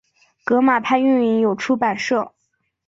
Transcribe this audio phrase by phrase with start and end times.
[0.43, 2.31] 革马派运营有出版社。